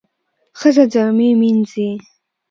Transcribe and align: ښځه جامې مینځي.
ښځه 0.59 0.83
جامې 0.93 1.29
مینځي. 1.39 1.89